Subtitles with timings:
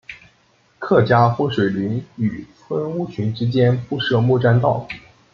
[0.79, 4.87] 客家风水林与村屋群之间铺设木栈道。